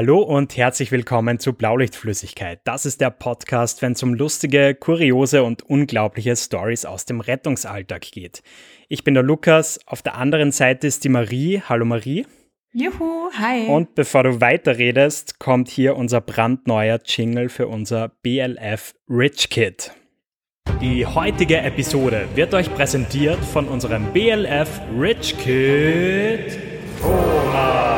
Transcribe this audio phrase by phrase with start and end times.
[0.00, 2.60] Hallo und herzlich willkommen zu Blaulichtflüssigkeit.
[2.62, 8.02] Das ist der Podcast, wenn es um lustige, kuriose und unglaubliche Stories aus dem Rettungsalltag
[8.02, 8.44] geht.
[8.86, 11.62] Ich bin der Lukas, auf der anderen Seite ist die Marie.
[11.68, 12.26] Hallo Marie.
[12.72, 13.66] Juhu, hi.
[13.66, 19.90] Und bevor du weiterredest, kommt hier unser brandneuer Jingle für unser BLF Rich Kid.
[20.80, 26.56] Die heutige Episode wird euch präsentiert von unserem BLF Rich Kid
[27.00, 27.97] Thomas.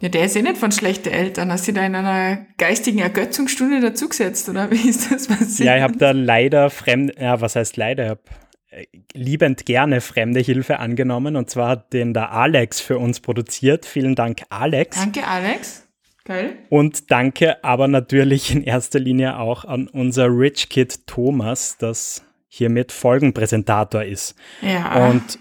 [0.00, 1.52] Ja, der ist eh nicht von schlechten Eltern.
[1.52, 5.66] Hast du da in einer geistigen Ergötzungsstunde dazugesetzt, oder wie ist das passiert?
[5.66, 8.04] Ja, ich habe da leider fremd, ja, was heißt leider?
[8.04, 8.22] Ich habe
[8.70, 13.84] äh, liebend gerne fremde Hilfe angenommen und zwar hat den der Alex für uns produziert.
[13.84, 14.98] Vielen Dank, Alex.
[14.98, 15.86] Danke, Alex.
[16.24, 16.52] Geil.
[16.68, 22.92] Und danke aber natürlich in erster Linie auch an unser Rich Kid Thomas, das hiermit
[22.92, 24.34] Folgenpräsentator ist.
[24.62, 25.10] Ja.
[25.10, 25.38] Und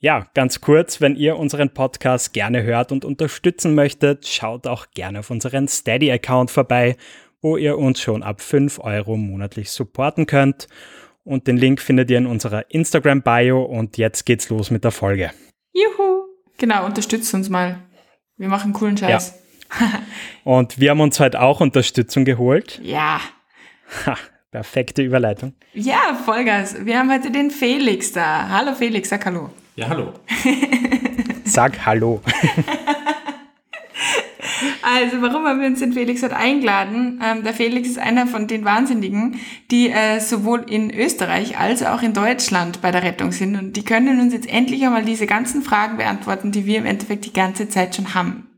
[0.00, 5.20] ja, ganz kurz, wenn ihr unseren Podcast gerne hört und unterstützen möchtet, schaut auch gerne
[5.20, 6.96] auf unseren Steady-Account vorbei,
[7.42, 10.68] wo ihr uns schon ab 5 Euro monatlich supporten könnt.
[11.22, 15.32] Und den Link findet ihr in unserer Instagram-Bio und jetzt geht's los mit der Folge.
[15.72, 16.24] Juhu.
[16.56, 17.78] Genau, unterstützt uns mal.
[18.38, 19.34] Wir machen coolen Scheiß.
[19.78, 19.86] Ja.
[20.44, 22.80] und wir haben uns heute auch Unterstützung geholt.
[22.82, 23.20] Ja.
[24.06, 24.16] Ha,
[24.50, 25.54] perfekte Überleitung.
[25.74, 26.86] Ja, Vollgas.
[26.86, 28.48] Wir haben heute den Felix da.
[28.48, 29.50] Hallo Felix, sag hallo.
[29.80, 30.12] Ja, hallo.
[31.44, 32.20] Sag Hallo.
[34.82, 37.18] Also, warum haben wir uns den Felix heute eingeladen?
[37.24, 42.02] Ähm, der Felix ist einer von den Wahnsinnigen, die äh, sowohl in Österreich als auch
[42.02, 43.56] in Deutschland bei der Rettung sind.
[43.56, 47.24] Und die können uns jetzt endlich einmal diese ganzen Fragen beantworten, die wir im Endeffekt
[47.24, 48.50] die ganze Zeit schon haben.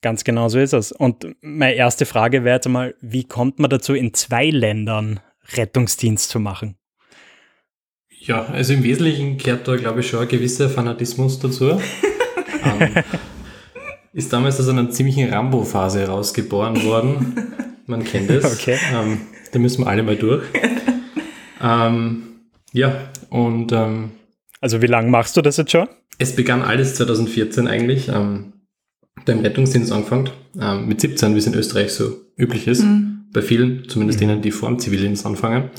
[0.00, 0.92] Ganz genau so ist es.
[0.92, 5.20] Und meine erste Frage wäre jetzt mal, wie kommt man dazu, in zwei Ländern
[5.56, 6.78] Rettungsdienst zu machen?
[8.26, 11.70] Ja, also im Wesentlichen gehört da, glaube ich, schon ein gewisser Fanatismus dazu.
[12.64, 12.94] ähm,
[14.14, 17.54] ist damals aus einer ziemlichen Rambo-Phase rausgeboren worden.
[17.86, 18.44] Man kennt es.
[18.44, 18.78] Okay.
[18.94, 19.20] Ähm,
[19.52, 20.42] da müssen wir alle mal durch.
[21.62, 22.22] ähm,
[22.72, 22.96] ja,
[23.28, 24.12] und ähm,
[24.60, 25.88] Also wie lange machst du das jetzt schon?
[26.18, 28.08] es begann alles 2014 eigentlich.
[28.08, 28.52] Ähm,
[29.26, 30.30] beim Rettungsdienst angefangen.
[30.58, 32.84] Ähm, mit 17, wie es in Österreich so üblich ist.
[33.32, 35.70] Bei vielen, zumindest denen, die vor dem Zivildienst anfangen.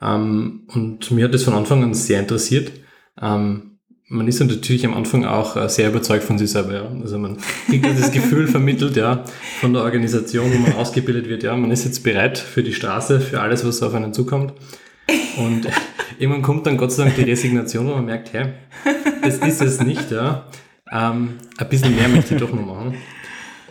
[0.00, 2.72] Ähm, und mir hat das von Anfang an sehr interessiert.
[3.20, 3.78] Ähm,
[4.10, 6.74] man ist natürlich am Anfang auch äh, sehr überzeugt von sich selber.
[6.74, 6.90] Ja.
[7.02, 7.36] Also man
[7.66, 9.24] kriegt das Gefühl vermittelt, ja,
[9.60, 13.20] von der Organisation, wo man ausgebildet wird, ja, man ist jetzt bereit für die Straße,
[13.20, 14.54] für alles, was auf einen zukommt.
[15.36, 15.66] Und
[16.18, 18.54] irgendwann kommt dann Gott sei Dank die Resignation, wo man merkt, hey,
[19.22, 20.46] das ist es nicht, ja.
[20.90, 22.94] Ähm, ein bisschen mehr möchte ich doch noch machen.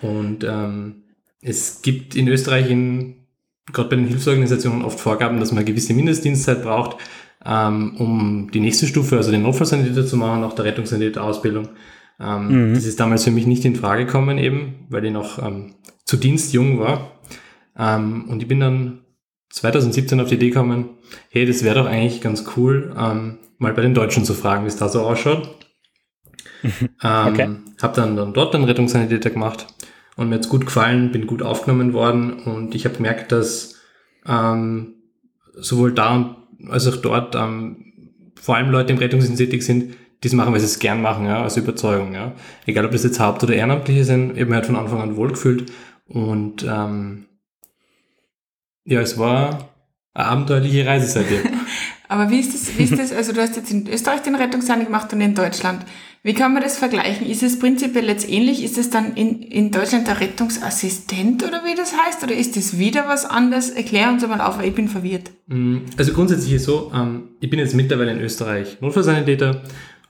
[0.01, 1.03] Und ähm,
[1.41, 3.26] es gibt in Österreich in
[3.73, 6.97] gerade bei den Hilfsorganisationen oft Vorgaben, dass man eine gewisse Mindestdienstzeit braucht,
[7.45, 11.69] ähm, um die nächste Stufe, also den Notfallsanitäter zu machen, auch der Rettungssanitäter-Ausbildung.
[12.19, 12.73] Ähm, Mhm.
[12.73, 16.17] Das ist damals für mich nicht in Frage gekommen eben, weil ich noch ähm, zu
[16.17, 17.11] Dienst jung war.
[17.77, 19.01] Ähm, und ich bin dann
[19.51, 20.97] 2017 auf die Idee gekommen,
[21.29, 24.67] hey, das wäre doch eigentlich ganz cool, ähm, mal bei den Deutschen zu fragen, wie
[24.67, 25.55] es da so ausschaut.
[26.63, 27.49] ähm, Okay.
[27.79, 29.67] Habe dann, dann dort einen Rettungssanitäter gemacht
[30.17, 33.75] und mir hat's gut gefallen, bin gut aufgenommen worden und ich habe gemerkt, dass
[34.27, 34.95] ähm,
[35.53, 36.35] sowohl da und
[36.69, 37.93] als auch dort ähm,
[38.35, 41.25] vor allem Leute im Rettungsdienst tätig sind, die es machen, weil sie es gern machen,
[41.25, 42.33] ja, aus Überzeugung, ja.
[42.65, 45.71] Egal, ob das jetzt Haupt- oder Ehrenamtliche sind, eben halt von Anfang an wohlgefühlt
[46.07, 47.27] und ähm,
[48.85, 49.69] ja, es war
[50.13, 51.41] eine abenteuerliche Reise seitdem.
[52.09, 54.85] Aber wie ist das, wie ist das, also du hast jetzt in Österreich den Rettungssani
[54.85, 55.85] gemacht und in Deutschland.
[56.27, 57.25] Wie kann man das vergleichen?
[57.25, 58.61] Ist es prinzipiell jetzt ähnlich?
[58.61, 62.21] Ist es dann in, in Deutschland der Rettungsassistent oder wie das heißt?
[62.21, 63.69] Oder ist das wieder was anderes?
[63.69, 65.31] Erklär uns einmal auf, weil ich bin verwirrt.
[65.47, 69.63] Mm, Also grundsätzlich ist so, ähm, ich bin jetzt mittlerweile in Österreich Notfallsanitäter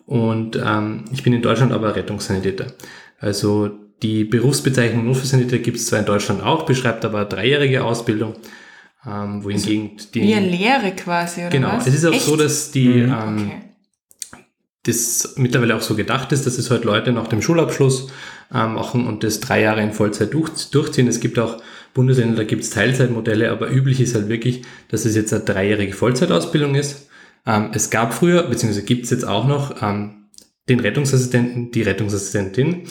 [0.07, 2.74] und ähm, ich bin in Deutschland aber Rettungssanitäter.
[3.19, 3.69] Also
[4.01, 8.33] die Berufsbezeichnung Notfallsanitäter gibt es zwar in Deutschland auch, beschreibt aber dreijährige Ausbildung,
[9.06, 10.21] ähm, wohingegen die...
[10.24, 11.86] Wie eine Lehre quasi, oder genau, was?
[11.86, 12.25] es ist auch Echt?
[12.25, 13.12] so, dass die Mhm.
[13.13, 13.62] ähm, Okay.
[14.88, 18.07] Das mittlerweile auch so gedacht ist, dass es heute Leute nach dem Schulabschluss
[18.54, 21.07] ähm, machen und das drei Jahre in Vollzeit durch, durchziehen.
[21.07, 21.62] Es gibt auch
[21.94, 25.94] Bundesländer, da gibt es Teilzeitmodelle, aber üblich ist halt wirklich, dass es jetzt eine dreijährige
[25.94, 27.10] Vollzeitausbildung ist.
[27.45, 30.13] Ähm, es gab früher, beziehungsweise gibt es jetzt auch noch, ähm,
[30.69, 32.83] den Rettungsassistenten, die Rettungsassistentin.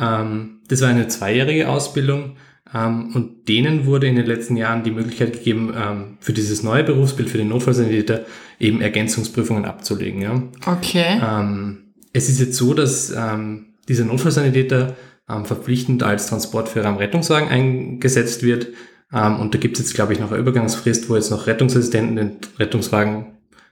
[0.00, 2.36] Ähm, das war eine zweijährige Ausbildung
[2.72, 6.84] ähm, und denen wurde in den letzten Jahren die Möglichkeit gegeben, ähm, für dieses neue
[6.84, 8.26] Berufsbild, für den Notfallsanitäter,
[8.58, 10.22] eben Ergänzungsprüfungen abzulegen.
[10.22, 10.42] Ja.
[10.66, 11.20] Okay.
[11.22, 14.96] Ähm, es ist jetzt so, dass ähm, dieser Notfallsanitäter
[15.28, 18.68] ähm, verpflichtend als Transportführer am Rettungswagen eingesetzt wird.
[19.12, 22.16] Ähm, und da gibt es jetzt, glaube ich, noch eine Übergangsfrist, wo jetzt noch Rettungsassistenten
[22.16, 23.26] den Rettungswagen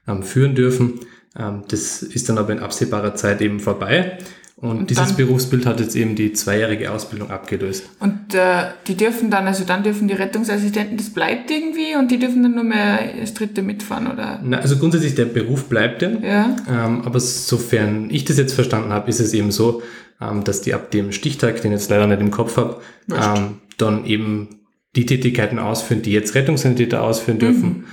[0.07, 1.01] ähm, führen dürfen.
[1.37, 4.19] Ähm, das ist dann aber in absehbarer Zeit eben vorbei.
[4.65, 7.85] Und, Und dieses dann- Berufsbild hat jetzt eben die zweijährige Ausbildung abgelöst.
[8.01, 12.19] Und äh, die dürfen dann, also dann dürfen die Rettungsassistenten, das bleibt irgendwie und die
[12.19, 14.41] dürfen dann nur mehr das dritte mitfahren, oder?
[14.43, 16.09] Na, also grundsätzlich, der Beruf bleibt ja.
[16.23, 16.57] Ja.
[16.67, 19.83] Ähm, aber sofern ich das jetzt verstanden habe, ist es eben so,
[20.19, 23.59] ähm, dass die ab dem Stichtag, den ich jetzt leider nicht im Kopf habe, ähm,
[23.77, 24.49] dann eben
[24.97, 27.85] die Tätigkeiten ausführen, die jetzt Rettungssanitäter ausführen dürfen.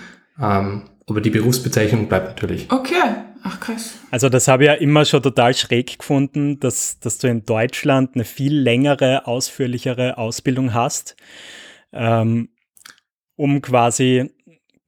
[0.41, 2.67] Ähm, aber die Berufsbezeichnung bleibt natürlich.
[2.71, 2.95] Okay.
[3.43, 3.97] Ach krass.
[4.11, 8.15] Also das habe ich ja immer schon total schräg gefunden, dass, dass du in Deutschland
[8.15, 11.15] eine viel längere, ausführlichere Ausbildung hast,
[11.91, 12.49] ähm,
[13.35, 14.29] um quasi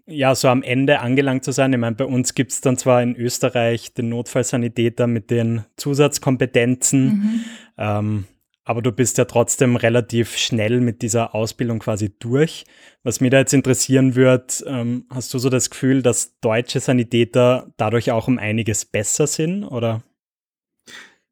[0.06, 1.74] ja so am Ende angelangt zu sein.
[1.74, 7.46] Ich meine, bei uns gibt es dann zwar in Österreich den Notfallsanitäter mit den Zusatzkompetenzen,
[7.78, 8.26] ähm,
[8.66, 12.66] aber du bist ja trotzdem relativ schnell mit dieser Ausbildung quasi durch.
[13.04, 17.74] Was mich da jetzt interessieren wird, ähm, hast du so das Gefühl, dass deutsche Sanitäter
[17.78, 19.66] dadurch auch um einiges besser sind?
[19.66, 20.02] Oder?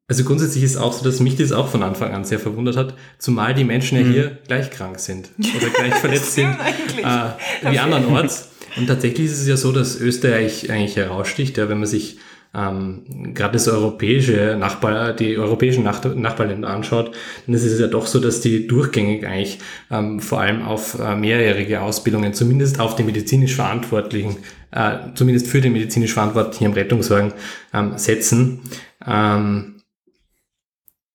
[0.08, 2.94] Also grundsätzlich ist auch so, dass mich das auch von Anfang an sehr verwundert hat,
[3.18, 6.54] zumal die Menschen ja hier gleich krank sind oder gleich verletzt sind
[6.98, 8.50] äh, wie andernorts.
[8.76, 12.18] Und tatsächlich ist es ja so, dass Österreich eigentlich heraussticht, ja, wenn man sich
[12.54, 17.12] ähm, gerade das europäische Nachbar, die europäischen Nach Nachbarländer anschaut,
[17.46, 19.58] dann ist es ja doch so, dass die durchgängig eigentlich
[19.90, 24.36] ähm, vor allem auf äh, mehrjährige Ausbildungen, zumindest auf den medizinisch Verantwortlichen,
[24.70, 27.32] äh, zumindest für den medizinisch Verantwortlichen im Rettungswagen
[27.72, 28.60] ähm, setzen.
[29.06, 29.76] Ähm,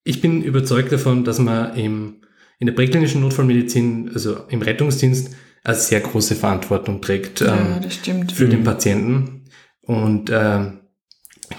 [0.03, 2.21] ich bin überzeugt davon, dass man im,
[2.57, 7.95] in der präklinischen Notfallmedizin, also im Rettungsdienst, eine sehr große Verantwortung trägt Ja, ähm, das
[7.95, 8.31] stimmt.
[8.31, 9.43] für den Patienten.
[9.81, 10.35] Und ich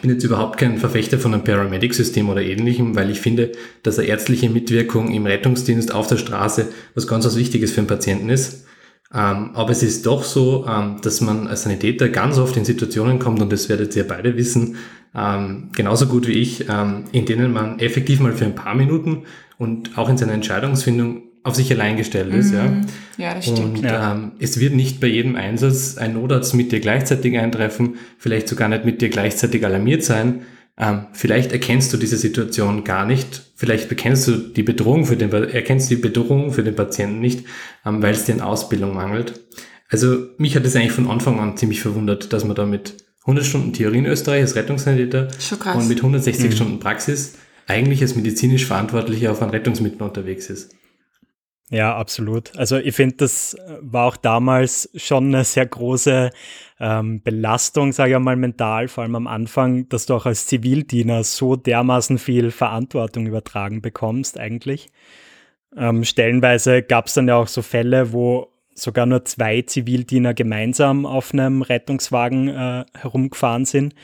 [0.01, 3.53] bin jetzt überhaupt kein Verfechter von einem Paramedic-System oder ähnlichem, weil ich finde,
[3.83, 7.87] dass eine ärztliche Mitwirkung im Rettungsdienst auf der Straße was ganz was Wichtiges für den
[7.87, 8.67] Patienten ist.
[9.13, 13.19] Ähm, aber es ist doch so, ähm, dass man als Sanitäter ganz oft in Situationen
[13.19, 14.77] kommt, und das werdet ihr beide wissen,
[15.15, 19.23] ähm, genauso gut wie ich, in denen man effektiv mal für ein paar Minuten
[19.57, 22.53] und auch in seiner Entscheidungsfindung auf sich allein gestellt ist.
[22.53, 22.73] Ja.
[23.17, 23.79] Ja, das stimmt.
[23.79, 24.13] Und Ja.
[24.13, 28.69] ähm, es wird nicht bei jedem Einsatz ein Notarzt mit dir gleichzeitig eintreffen, vielleicht sogar
[28.69, 30.43] nicht mit dir gleichzeitig alarmiert sein.
[30.81, 33.43] Ähm, vielleicht erkennst du diese Situation gar nicht.
[33.57, 37.45] Vielleicht bekennst du die Bedrohung für den, erkennst die Bedrohung für den Patienten nicht,
[37.85, 39.41] ähm, weil es dir in Ausbildung mangelt.
[39.89, 43.45] Also mich hat es eigentlich von Anfang an ziemlich verwundert, dass man da mit 100
[43.45, 45.29] Stunden Theorie in Österreich als Rettungssanitäter
[45.75, 47.35] und mit 160 Stunden Praxis
[47.67, 50.75] eigentlich als medizinisch Verantwortlicher auf einem Rettungsmittel unterwegs ist.
[51.71, 52.57] Ja, absolut.
[52.57, 56.31] Also ich finde, das war auch damals schon eine sehr große
[56.81, 61.25] ähm, Belastung, sage ich mal, mental, vor allem am Anfang, dass du auch als Zivildiener
[61.25, 64.91] so dermaßen viel Verantwortung übertragen bekommst eigentlich.
[65.77, 71.05] Ähm, stellenweise gab es dann ja auch so Fälle, wo sogar nur zwei Zivildiener gemeinsam
[71.05, 73.95] auf einem Rettungswagen äh, herumgefahren sind.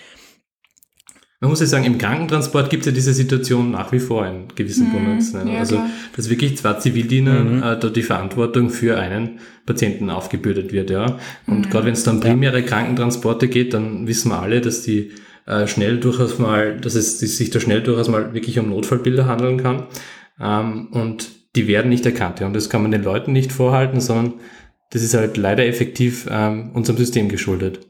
[1.44, 4.48] Man muss ja sagen, im Krankentransport gibt es ja diese Situation nach wie vor in
[4.54, 5.52] gewissen Bundesländern.
[5.52, 5.90] ja, also, klar.
[6.16, 11.18] dass wirklich zwei Zivildiener äh, da die Verantwortung für einen Patienten aufgebürdet wird, ja.
[11.46, 15.10] Und gerade wenn es dann primäre Krankentransporte geht, dann wissen wir alle, dass die
[15.44, 19.62] äh, schnell durchaus mal, dass es sich da schnell durchaus mal wirklich um Notfallbilder handeln
[19.62, 19.82] kann.
[20.40, 22.46] Ähm, und die werden nicht erkannt, ja.
[22.46, 24.32] Und das kann man den Leuten nicht vorhalten, sondern
[24.92, 27.80] das ist halt leider effektiv ähm, unserem System geschuldet.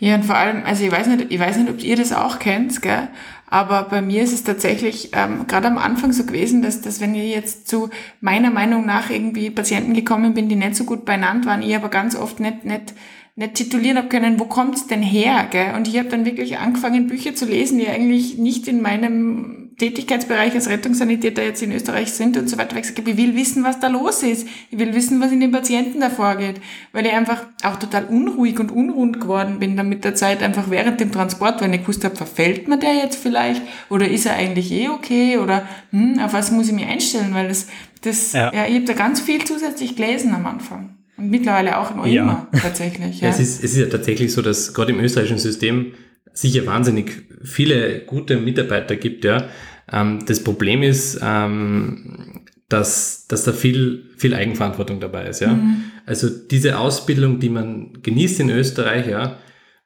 [0.00, 2.38] Ja, und vor allem, also ich weiß nicht, ich weiß nicht, ob ihr das auch
[2.38, 3.08] kennt, gell?
[3.50, 7.14] aber bei mir ist es tatsächlich ähm, gerade am Anfang so gewesen, dass, dass wenn
[7.14, 7.90] ich jetzt zu
[8.22, 11.90] meiner Meinung nach irgendwie Patienten gekommen bin, die nicht so gut benannt waren, ich aber
[11.90, 12.94] ganz oft nicht, nicht,
[13.36, 15.46] nicht titulieren habe können, wo kommt's denn her?
[15.50, 15.74] Gell?
[15.76, 20.54] Und ich habe dann wirklich angefangen, Bücher zu lesen, die eigentlich nicht in meinem Tätigkeitsbereich
[20.54, 22.76] als Rettungssanitäter jetzt in Österreich sind und so weiter.
[22.76, 24.46] Weil ich habe, ich will wissen, was da los ist.
[24.70, 26.60] Ich will wissen, was in den Patienten da vorgeht.
[26.92, 30.68] Weil ich einfach auch total unruhig und unrund geworden bin dann mit der Zeit, einfach
[30.70, 33.62] während dem Transport, weil ich gewusst habe, verfällt mir der jetzt vielleicht?
[33.88, 35.38] Oder ist er eigentlich eh okay?
[35.38, 37.32] Oder hm, auf was muss ich mich einstellen?
[37.32, 37.66] Weil das,
[38.02, 38.52] das ja.
[38.52, 38.66] Ja.
[38.66, 40.96] ich habe da ganz viel zusätzlich gelesen am Anfang.
[41.16, 42.22] Und mittlerweile auch noch Ja.
[42.22, 43.20] immer, tatsächlich.
[43.20, 43.28] Ja.
[43.28, 43.34] Ja.
[43.34, 45.92] Es, ist, es ist ja tatsächlich so, dass gerade im österreichischen System
[46.32, 49.48] sicher wahnsinnig viele gute Mitarbeiter gibt, ja.
[49.90, 55.58] Ähm, das Problem ist, ähm, dass, dass da viel, viel Eigenverantwortung dabei ist, ja.
[56.06, 59.38] Also diese Ausbildung, die man genießt in Österreich, ja,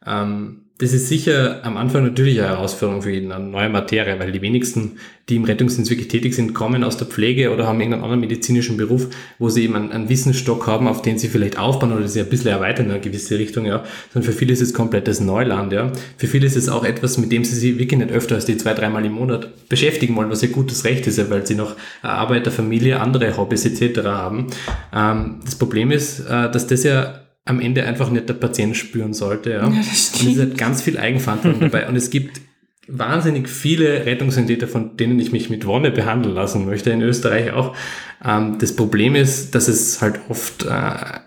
[0.06, 4.32] ähm, das ist sicher am Anfang natürlich eine Herausforderung für jeden, eine neue Materie, weil
[4.32, 8.02] die wenigsten, die im Rettungsdienst wirklich tätig sind, kommen aus der Pflege oder haben irgendeinen
[8.02, 9.06] anderen medizinischen Beruf,
[9.38, 12.28] wo sie eben einen, einen Wissensstock haben, auf den sie vielleicht aufbauen oder sie ein
[12.28, 13.84] bisschen erweitern in eine gewisse Richtung, ja.
[14.12, 15.92] Sondern für viele ist es komplettes Neuland, ja.
[16.16, 18.56] Für viele ist es auch etwas, mit dem sie sich wirklich nicht öfter als die
[18.56, 21.76] zwei, dreimal im Monat beschäftigen wollen, was ja gutes Recht ist, ja, weil sie noch
[22.02, 24.00] eine Arbeit, eine Familie, andere Hobbys etc.
[24.06, 24.48] haben.
[24.92, 29.12] Ähm, das Problem ist, äh, dass das ja am Ende einfach nicht der Patient spüren
[29.12, 29.50] sollte.
[29.50, 30.32] Ja, das und es stimmt.
[30.32, 31.88] ist halt ganz viel Eigenverantwortung dabei.
[31.88, 32.40] Und es gibt
[32.88, 37.76] wahnsinnig viele Rettungssanitäter, von denen ich mich mit Wonne behandeln lassen möchte, in Österreich auch.
[38.24, 41.20] Ähm, das Problem ist, dass es halt oft äh,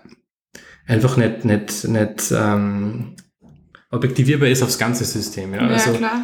[0.86, 3.16] einfach nicht, nicht, nicht ähm,
[3.90, 5.54] objektivierbar ist aufs ganze System.
[5.54, 6.20] Ja, ja also, klar.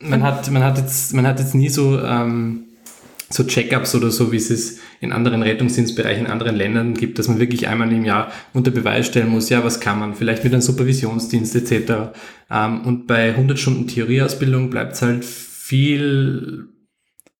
[0.00, 2.67] Man hat, man hat jetzt, man hat jetzt nie so, ähm,
[3.30, 7.28] so Check-ups oder so, wie es es in anderen Rettungsdienstbereichen in anderen Ländern gibt, dass
[7.28, 10.52] man wirklich einmal im Jahr unter Beweis stellen muss, ja, was kann man, vielleicht mit
[10.52, 12.12] einem Supervisionsdienst etc.
[12.50, 16.68] Ähm, und bei 100 Stunden Theorieausbildung bleibt es halt viel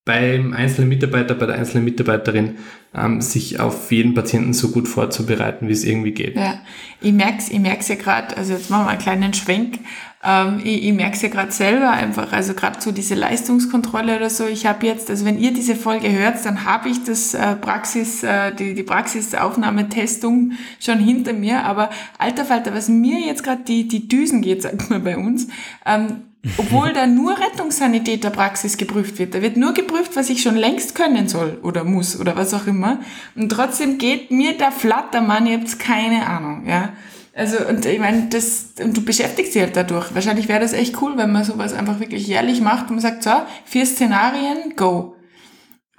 [0.08, 2.56] beim einzelnen Mitarbeiter, bei der einzelnen Mitarbeiterin,
[2.94, 6.34] ähm, sich auf jeden Patienten so gut vorzubereiten, wie es irgendwie geht.
[6.34, 6.60] Ja,
[7.02, 9.80] ich merk's, ich merk's ja gerade, also jetzt machen wir einen kleinen Schwenk.
[10.24, 14.46] Ähm, ich ich merk's ja gerade selber einfach, also gerade so diese Leistungskontrolle oder so.
[14.46, 18.22] Ich habe jetzt, also wenn ihr diese Folge hört, dann habe ich das äh, Praxis,
[18.22, 21.64] äh, die, die Praxisaufnahmetestung schon hinter mir.
[21.64, 25.48] Aber alter Falter, was mir jetzt gerade die, die Düsen geht, sagt man bei uns,
[25.84, 26.22] ähm,
[26.56, 29.34] obwohl da nur Rettungssanitäterpraxis geprüft wird.
[29.34, 32.66] Da wird nur geprüft, was ich schon längst können soll oder muss oder was auch
[32.66, 33.00] immer.
[33.34, 36.92] Und trotzdem geht mir der Flattermann, ihr habt keine Ahnung, ja.
[37.34, 40.12] Also, und ich meine, das, und du beschäftigst dich halt dadurch.
[40.12, 43.22] Wahrscheinlich wäre das echt cool, wenn man sowas einfach wirklich jährlich macht und man sagt,
[43.22, 43.30] so,
[43.64, 45.14] vier Szenarien, go.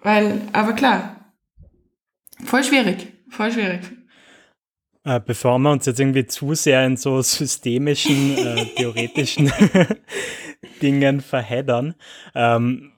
[0.02, 1.34] Weil, aber klar,
[2.44, 3.99] voll schwierig, voll schwierig.
[5.10, 9.52] Äh, bevor wir uns jetzt irgendwie zu sehr in so systemischen, äh, theoretischen
[10.84, 11.96] Dingen verheddern,
[12.36, 12.92] ähm,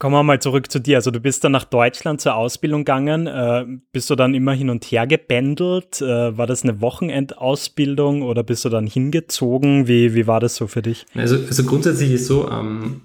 [0.00, 0.96] kommen wir mal zurück zu dir.
[0.96, 3.28] Also du bist dann nach Deutschland zur Ausbildung gegangen.
[3.28, 6.00] Äh, bist du dann immer hin und her gebändelt?
[6.00, 9.86] Äh, war das eine Wochenendausbildung oder bist du dann hingezogen?
[9.86, 11.06] Wie, wie war das so für dich?
[11.14, 13.02] Also, also grundsätzlich ist so, ähm,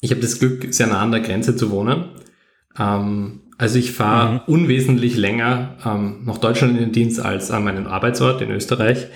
[0.00, 2.06] ich habe das Glück, sehr nah an der Grenze zu wohnen.
[2.76, 4.40] Ähm, also ich fahre mhm.
[4.46, 9.06] unwesentlich länger ähm, nach Deutschland in den Dienst als an meinen Arbeitsort in Österreich.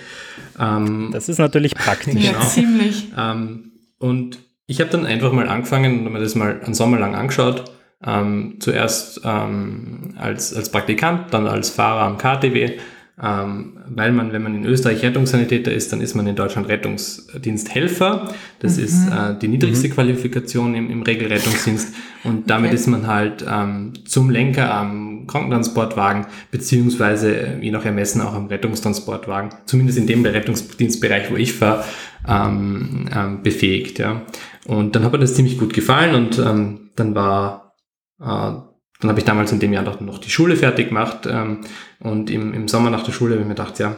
[0.57, 2.13] Ähm, das ist natürlich praktisch.
[2.15, 2.45] ja, genau.
[2.45, 3.09] ziemlich.
[3.17, 7.13] Ähm, und ich habe dann einfach mal angefangen und mir das mal einen Sommer lang
[7.13, 7.65] angeschaut.
[8.01, 12.77] Ähm, zuerst ähm, als, als Praktikant, dann als Fahrer am KTW
[13.21, 18.31] ähm, weil man, wenn man in Österreich Rettungssanitäter ist, dann ist man in Deutschland Rettungsdiensthelfer.
[18.59, 18.83] Das mhm.
[18.83, 19.93] ist äh, die niedrigste mhm.
[19.93, 22.75] Qualifikation im, im Regelrettungsdienst und damit okay.
[22.75, 28.47] ist man halt ähm, zum Lenker am Krankentransportwagen beziehungsweise äh, je nach Ermessen auch am
[28.47, 31.85] Rettungstransportwagen, zumindest in dem Rettungsdienstbereich, wo ich fahre,
[32.27, 33.97] ähm, ähm, befähigt.
[33.97, 34.21] Ja.
[34.65, 37.73] Und dann hat mir das ziemlich gut gefallen und ähm, dann war
[38.21, 38.66] äh,
[38.99, 41.61] dann habe ich damals in dem Jahr noch die Schule fertig gemacht ähm,
[41.99, 43.97] und im, im Sommer nach der Schule habe ich mir gedacht, ja,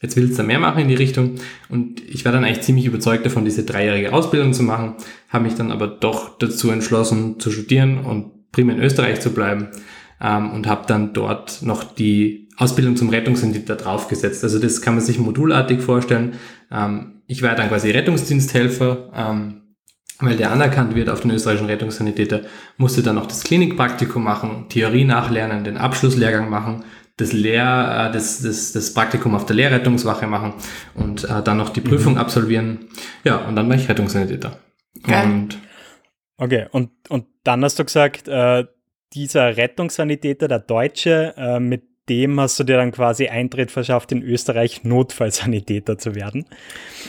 [0.00, 1.36] jetzt willst du da mehr machen in die Richtung.
[1.68, 4.94] Und ich war dann eigentlich ziemlich überzeugt davon, diese dreijährige Ausbildung zu machen,
[5.28, 9.68] habe mich dann aber doch dazu entschlossen zu studieren und prima in Österreich zu bleiben
[10.20, 14.42] ähm, und habe dann dort noch die Ausbildung zum Rettungssanitäter draufgesetzt.
[14.42, 16.34] Also das kann man sich modulartig vorstellen.
[16.70, 19.10] Ähm, ich war dann quasi Rettungsdiensthelfer.
[19.14, 19.62] Ähm,
[20.20, 22.42] weil der anerkannt wird auf den österreichischen Rettungssanitäter,
[22.76, 26.84] musste dann noch das Klinikpraktikum machen, Theorie nachlernen, den Abschlusslehrgang machen,
[27.16, 30.54] das, Lehr, äh, das, das, das Praktikum auf der Lehrrettungswache machen
[30.94, 32.18] und äh, dann noch die Prüfung mhm.
[32.18, 32.88] absolvieren.
[33.24, 34.58] Ja, und dann war ich Rettungssanitäter.
[35.02, 35.24] Geil.
[35.24, 35.58] Und
[36.36, 38.64] okay, und, und dann hast du gesagt, äh,
[39.12, 44.22] dieser Rettungssanitäter, der Deutsche, äh, mit dem hast du dir dann quasi Eintritt verschafft, in
[44.22, 46.46] Österreich Notfallsanitäter zu werden.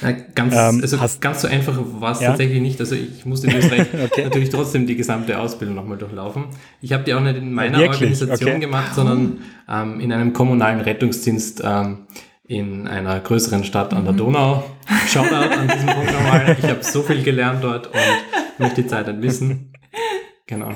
[0.02, 2.30] Ja, ganz, ähm, also hast, ganz so einfach war es ja?
[2.30, 2.80] tatsächlich nicht.
[2.80, 4.24] Also ich musste in Österreich okay.
[4.24, 6.46] natürlich trotzdem die gesamte Ausbildung nochmal durchlaufen.
[6.82, 8.60] Ich habe die auch nicht in meiner Organisation okay.
[8.60, 9.40] gemacht, sondern
[9.70, 12.08] ähm, in einem kommunalen Rettungsdienst ähm,
[12.50, 14.18] in einer größeren Stadt an der mhm.
[14.18, 14.64] Donau.
[15.08, 16.58] Shoutout an diesem Punkt nochmal.
[16.60, 19.72] Ich habe so viel gelernt dort und möchte die Zeit dann wissen.
[20.48, 20.72] Genau.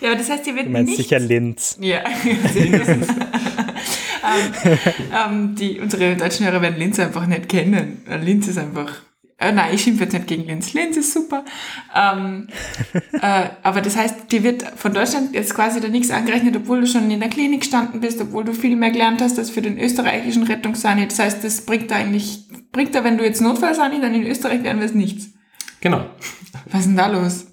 [0.00, 0.96] Ja, aber das heißt, ihr wird du meinst nicht...
[0.96, 1.78] sicher Linz.
[1.80, 2.00] Ja,
[2.54, 3.06] mindestens.
[4.24, 4.78] Ähm,
[5.12, 8.02] ähm, die, unsere deutschen Hörer werden Linz einfach nicht kennen.
[8.22, 8.92] Linz ist einfach...
[9.38, 10.72] Äh, nein, ich schimpfe jetzt nicht gegen Linz.
[10.72, 11.44] Linz ist super.
[11.96, 12.46] Ähm,
[13.20, 16.86] äh, aber das heißt, dir wird von Deutschland jetzt quasi da nichts angerechnet, obwohl du
[16.86, 19.78] schon in der Klinik gestanden bist, obwohl du viel mehr gelernt hast als für den
[19.78, 21.08] österreichischen Rettungssani.
[21.08, 24.62] Das heißt, das bringt da eigentlich, bringt da, wenn du jetzt Notfallsani, dann in Österreich
[24.62, 25.30] werden wir es nichts.
[25.80, 26.06] Genau.
[26.66, 27.46] Was ist denn da los?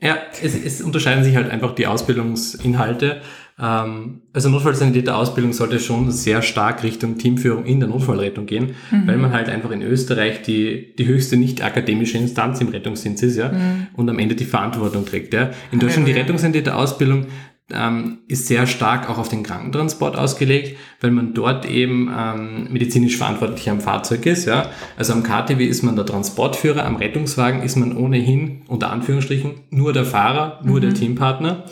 [0.00, 3.22] Ja, es, es unterscheiden sich halt einfach die Ausbildungsinhalte.
[3.62, 9.06] Ähm, also Notfallsanitäter-Ausbildung sollte schon sehr stark Richtung Teamführung in der Notfallrettung gehen, mhm.
[9.06, 13.36] weil man halt einfach in Österreich die, die höchste nicht akademische Instanz im Rettungsdienst ist,
[13.36, 13.86] ja, mhm.
[13.94, 15.50] und am Ende die Verantwortung trägt, ja.
[15.70, 17.26] In Deutschland die Rettungssanitäter-Ausbildung
[17.72, 23.16] ähm, ist sehr stark auch auf den Krankentransport ausgelegt, weil man dort eben ähm, medizinisch
[23.16, 24.46] verantwortlich am Fahrzeug ist.
[24.46, 24.66] Ja?
[24.96, 29.92] Also am KTW ist man der Transportführer, am Rettungswagen ist man ohnehin unter Anführungsstrichen nur
[29.92, 30.82] der Fahrer, nur mhm.
[30.82, 31.64] der Teampartner.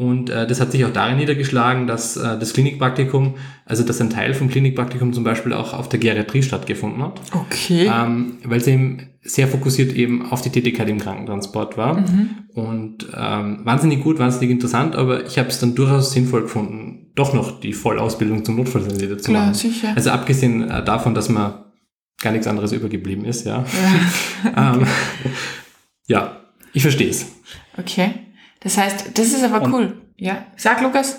[0.00, 3.34] Und äh, das hat sich auch darin niedergeschlagen, dass äh, das Klinikpraktikum,
[3.66, 7.20] also dass ein Teil vom Klinikpraktikum zum Beispiel auch auf der Geriatrie stattgefunden hat.
[7.34, 7.86] Okay.
[7.94, 12.00] Ähm, weil es eben sehr fokussiert eben auf die Tätigkeit im Krankentransport war.
[12.00, 12.30] Mhm.
[12.54, 17.34] Und ähm, wahnsinnig gut, wahnsinnig interessant, aber ich habe es dann durchaus sinnvoll gefunden, doch
[17.34, 19.54] noch die Vollausbildung zum Notfallsanitäter zu Klar, machen.
[19.54, 19.92] sicher.
[19.94, 21.66] Also abgesehen äh, davon, dass man
[22.22, 23.66] gar nichts anderes übergeblieben ist, ja.
[24.56, 24.74] Ja.
[24.76, 24.86] ähm,
[26.06, 26.40] ja,
[26.72, 27.26] ich verstehe es.
[27.76, 28.14] Okay.
[28.60, 29.92] Das heißt, das ist aber Und- cool.
[30.16, 30.46] Ja.
[30.56, 31.18] Sag, Lukas.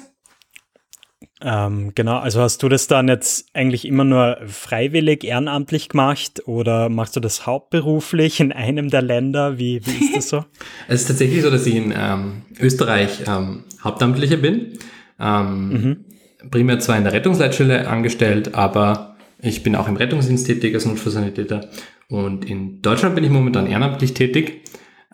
[1.44, 6.88] Ähm, genau, also hast du das dann jetzt eigentlich immer nur freiwillig, ehrenamtlich gemacht oder
[6.90, 9.58] machst du das hauptberuflich in einem der Länder?
[9.58, 10.46] Wie, wie ist das so?
[10.88, 14.78] Es ist tatsächlich so, dass ich in ähm, Österreich ähm, Hauptamtlicher bin.
[15.20, 16.06] Ähm,
[16.52, 21.70] Primär zwar in der Rettungsleitstelle angestellt, aber ich bin auch im Rettungsdienst tätig als Notfallsanitäter.
[22.08, 24.62] Und in Deutschland bin ich momentan ehrenamtlich tätig.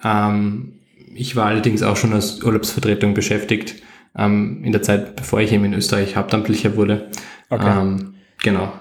[0.03, 0.73] Ähm,
[1.17, 3.75] ich war allerdings auch schon als Urlaubsvertretung beschäftigt,
[4.17, 7.09] ähm, in der Zeit, bevor ich eben in Österreich Hauptamtlicher wurde.
[7.49, 7.79] Okay.
[7.81, 8.71] Ähm, genau.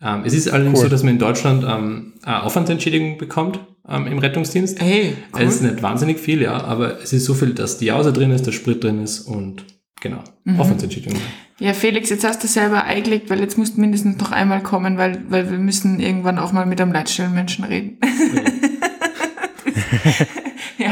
[0.00, 0.86] Ähm, es ist allerdings Cool.
[0.86, 4.80] so, dass man in Deutschland ähm, eine Aufwandsentschädigung bekommt ähm, im Rettungsdienst.
[4.80, 5.42] Hey, cool.
[5.42, 8.30] Es ist nicht wahnsinnig viel, ja, aber es ist so viel, dass die Jause drin
[8.30, 9.64] ist, der Sprit drin ist und
[10.00, 10.58] genau, Mhm.
[10.60, 11.20] Aufwandsentschädigung.
[11.60, 14.98] Ja, Felix, jetzt hast du selber eingelegt, weil jetzt musst du mindestens noch einmal kommen,
[14.98, 17.98] weil, weil wir müssen irgendwann auch mal mit einem Leitstellenmenschen reden.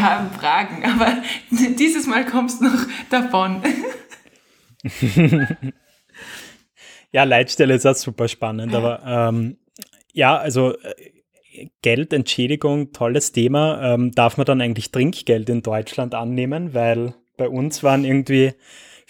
[0.02, 1.22] haben Fragen, aber
[1.78, 3.62] dieses Mal kommst du noch davon.
[7.12, 9.56] Ja, Leitstelle ist auch super spannend, aber ähm,
[10.12, 13.94] ja, also äh, Geld, Entschädigung, tolles Thema.
[13.94, 16.72] Ähm, darf man dann eigentlich Trinkgeld in Deutschland annehmen?
[16.72, 18.52] Weil bei uns waren irgendwie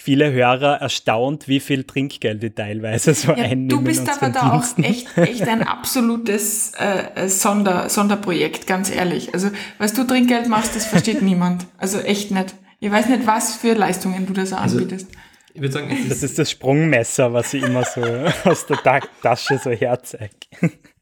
[0.03, 3.69] viele Hörer erstaunt, wie viel Trinkgeld die teilweise so Ja, einnehmen.
[3.69, 9.35] du bist aber da auch echt, echt ein absolutes äh, Sonder, Sonderprojekt, ganz ehrlich.
[9.35, 11.67] Also, was du Trinkgeld machst, das versteht niemand.
[11.79, 12.55] Also echt nicht.
[12.81, 15.09] Ich weiß nicht, was für Leistungen du da so Also- anbietest.
[15.53, 18.01] Ich würde sagen, es Das ist, ist das Sprungmesser, was ich immer so
[18.49, 20.31] aus der Ta Tasche so herzeige.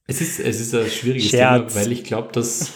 [0.07, 1.75] es ist, es ist ein schwieriges Scherz.
[1.75, 2.73] Thema, weil ich glaube, dass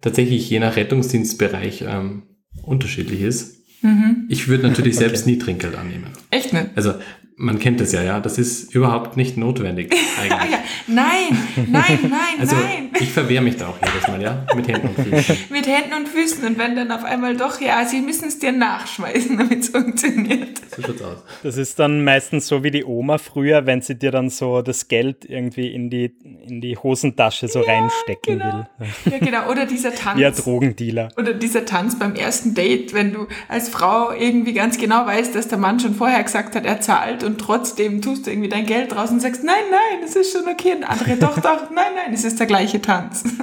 [0.00, 2.22] tatsächlich je nach Rettungsdienstbereich ähm,
[2.62, 3.57] unterschiedlich ist.
[3.82, 4.26] Mhm.
[4.28, 6.06] Ich würde natürlich selbst nie Trinkgeld annehmen.
[6.30, 6.68] Echt nicht.
[6.74, 6.94] Also
[7.40, 10.50] man kennt das ja, ja, das ist überhaupt nicht notwendig eigentlich.
[10.50, 10.58] ja.
[10.88, 12.90] Nein, nein, nein, Also nein.
[12.98, 15.36] ich verwehre mich da auch jedes Mal, ja, mit Händen und Füßen.
[15.50, 16.44] Mit Händen und Füßen.
[16.44, 20.60] Und wenn dann auf einmal doch, ja, sie müssen es dir nachschmeißen, damit es funktioniert.
[20.74, 21.18] So schaut's aus.
[21.42, 24.88] Das ist dann meistens so wie die Oma früher, wenn sie dir dann so das
[24.88, 26.12] Geld irgendwie in die,
[26.46, 28.66] in die Hosentasche so reinstecken genau.
[28.78, 29.12] will.
[29.12, 29.50] Ja, genau.
[29.50, 30.18] Oder dieser Tanz.
[30.18, 31.08] Wie ein Drogendealer.
[31.16, 35.46] Oder dieser Tanz beim ersten Date, wenn du als Frau irgendwie ganz genau weißt, dass
[35.46, 38.96] der Mann schon vorher gesagt hat, er zahlt und trotzdem tust du irgendwie dein Geld
[38.96, 40.72] raus und sagst, nein, nein, es ist schon okay.
[40.72, 43.24] Und der andere, doch, doch, nein, nein, es ist der gleiche Tanz.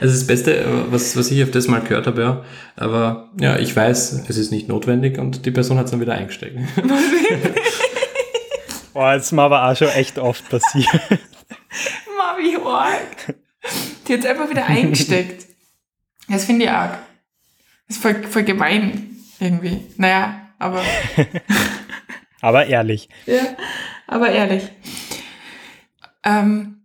[0.00, 2.44] Also das Beste, äh, was, was ich auf das mal gehört habe, ja.
[2.76, 6.14] Aber ja, ich weiß, es ist nicht notwendig und die Person hat es dann wieder
[6.14, 6.56] eingesteckt.
[8.94, 10.88] Oh, das ist mir aber auch schon echt oft passiert.
[12.16, 13.36] Ma, wie arg.
[14.08, 15.46] Die hat einfach wieder eingesteckt.
[16.28, 16.98] Das finde ich arg.
[17.86, 19.82] Das ist voll, voll gemein irgendwie.
[19.98, 20.82] Naja, aber
[22.40, 23.08] Aber ehrlich.
[23.26, 23.56] Ja,
[24.06, 24.70] aber ehrlich.
[26.24, 26.77] Ähm,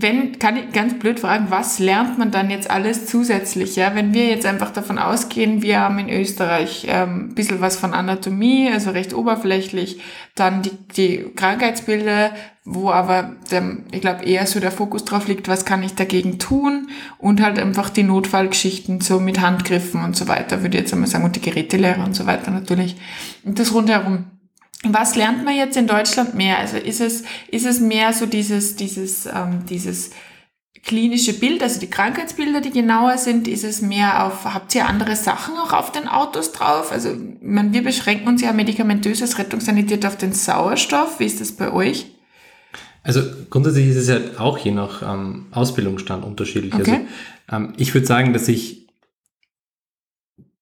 [0.00, 3.76] wenn, kann ich ganz blöd fragen, was lernt man dann jetzt alles zusätzlich?
[3.76, 3.94] Ja?
[3.94, 7.94] Wenn wir jetzt einfach davon ausgehen, wir haben in Österreich ähm, ein bisschen was von
[7.94, 10.00] Anatomie, also recht oberflächlich,
[10.34, 12.32] dann die, die Krankheitsbilder,
[12.64, 16.38] wo aber, der, ich glaube, eher so der Fokus drauf liegt, was kann ich dagegen
[16.38, 20.92] tun und halt einfach die Notfallgeschichten so mit Handgriffen und so weiter, würde ich jetzt
[20.92, 22.96] einmal sagen, und die Gerätelehre und so weiter natürlich.
[23.44, 24.26] Und das rundherum.
[24.84, 26.58] Was lernt man jetzt in Deutschland mehr?
[26.58, 30.10] Also ist es, ist es mehr so dieses, dieses, ähm, dieses
[30.84, 33.48] klinische Bild, also die Krankheitsbilder, die genauer sind?
[33.48, 36.92] Ist es mehr auf, habt ihr andere Sachen auch auf den Autos drauf?
[36.92, 37.10] Also,
[37.42, 41.18] meine, wir beschränken uns ja medikamentös als Rettungssanität auf den Sauerstoff.
[41.18, 42.06] Wie ist das bei euch?
[43.02, 46.74] Also grundsätzlich ist es ja auch je nach ähm, Ausbildungsstand unterschiedlich.
[46.74, 47.06] Okay.
[47.46, 48.87] Also ähm, ich würde sagen, dass ich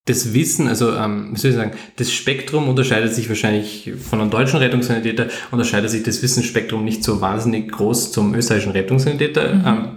[0.07, 4.29] das Wissen, also ähm, wie soll ich sagen, das Spektrum unterscheidet sich wahrscheinlich von einem
[4.29, 9.87] deutschen Rettungssanitäter, unterscheidet sich das Wissensspektrum nicht so wahnsinnig groß zum österreichischen Rettungssanitäter, ähm,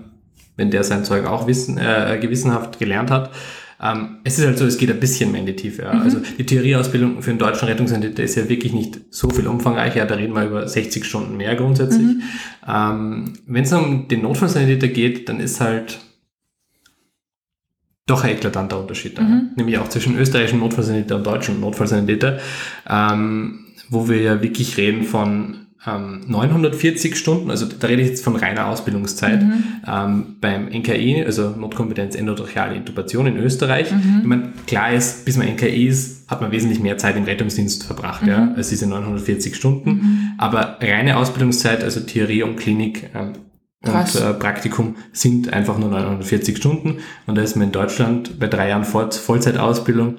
[0.56, 3.30] wenn der sein Zeug auch wissen, äh, gewissenhaft gelernt hat.
[3.82, 5.82] Ähm, es ist halt so, es geht ein bisschen mehr in die Tiefe.
[5.82, 5.90] Ja.
[5.92, 10.16] Also die Theorieausbildung für einen deutschen Rettungssanitäter ist ja wirklich nicht so viel umfangreicher, da
[10.16, 12.16] reden wir über 60 Stunden mehr grundsätzlich.
[12.68, 16.00] Ähm, wenn es um den Notfallsanitäter geht, dann ist halt
[18.10, 19.22] doch ein eklatanter Unterschied da.
[19.56, 22.38] Nämlich auch zwischen österreichischen Notfallsanitäter und deutschen Notfallsanitäter,
[22.88, 28.22] ähm, wo wir ja wirklich reden von ähm, 940 Stunden, also da rede ich jetzt
[28.22, 29.64] von reiner Ausbildungszeit, mhm.
[29.86, 33.90] ähm, beim NKI, also Notkompetenz endotracheale Intubation in Österreich.
[33.90, 34.18] Mhm.
[34.20, 37.84] Ich meine, klar ist, bis man NKI ist, hat man wesentlich mehr Zeit im Rettungsdienst
[37.84, 38.28] verbracht, mhm.
[38.28, 39.90] ja, als diese 940 Stunden.
[39.90, 40.18] Mhm.
[40.36, 43.32] Aber reine Ausbildungszeit, also Theorie und Klinik ähm,
[43.86, 46.98] und äh, Praktikum sind einfach nur 940 Stunden.
[47.26, 50.16] Und da ist man in Deutschland bei drei Jahren Voll Vollzeitausbildung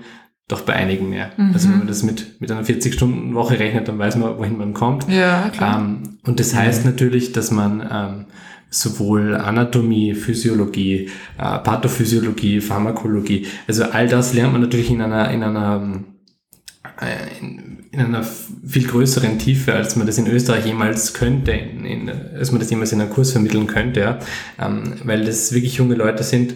[0.47, 1.31] doch bei einigen mehr.
[1.37, 1.51] Mhm.
[1.53, 5.07] Also wenn man das mit, mit einer 40-Stunden-Woche rechnet, dann weiß man, wohin man kommt.
[5.07, 5.79] Ja, klar.
[5.79, 6.91] Ähm, und das heißt mhm.
[6.91, 8.25] natürlich, dass man ähm,
[8.69, 15.43] sowohl Anatomie, Physiologie, äh, Pathophysiologie, Pharmakologie, also all das lernt man natürlich in einer, in
[15.43, 16.10] einer äh,
[17.39, 22.09] in, in einer viel größeren Tiefe, als man das in Österreich jemals könnte, in, in,
[22.09, 24.19] als man das jemals in einem Kurs vermitteln könnte, ja.
[24.59, 26.55] Ähm, weil das wirklich junge Leute sind,